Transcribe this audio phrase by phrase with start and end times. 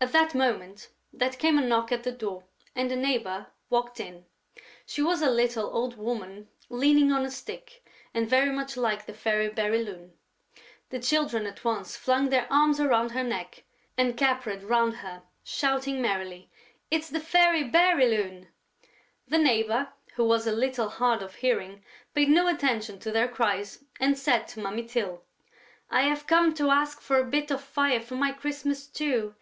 [0.00, 2.42] At that moment, there came a knock at the door
[2.74, 4.24] and the neighbour walked in.
[4.84, 9.12] She was a little old woman leaning on a stick and very much like the
[9.12, 10.10] Fairy Bérylune.
[10.90, 13.62] The Children at once flung their arms around her neck
[13.96, 16.50] and capered round her, shouting merrily:
[16.90, 18.48] "It's the Fairy Bérylune!"
[19.28, 21.84] The neighbour, who was a little hard of hearing,
[22.14, 25.22] paid no attention to their cries and said to Mummy Tyl:
[25.88, 29.36] "I have come to ask for a bit of fire for my Christmas stew....